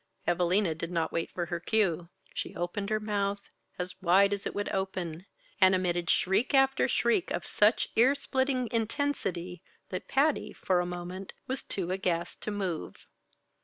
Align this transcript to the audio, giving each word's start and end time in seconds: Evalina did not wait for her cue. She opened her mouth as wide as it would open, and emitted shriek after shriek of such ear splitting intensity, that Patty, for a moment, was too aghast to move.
Evalina 0.27 0.73
did 0.73 0.89
not 0.89 1.11
wait 1.11 1.29
for 1.29 1.45
her 1.45 1.59
cue. 1.59 2.09
She 2.33 2.55
opened 2.55 2.89
her 2.89 2.99
mouth 2.99 3.51
as 3.77 3.93
wide 4.01 4.33
as 4.33 4.47
it 4.47 4.55
would 4.55 4.67
open, 4.69 5.27
and 5.59 5.75
emitted 5.75 6.09
shriek 6.09 6.55
after 6.55 6.87
shriek 6.87 7.29
of 7.29 7.45
such 7.45 7.87
ear 7.95 8.15
splitting 8.15 8.67
intensity, 8.71 9.61
that 9.89 10.07
Patty, 10.07 10.53
for 10.53 10.79
a 10.79 10.87
moment, 10.87 11.33
was 11.45 11.61
too 11.61 11.91
aghast 11.91 12.41
to 12.41 12.49
move. 12.49 13.05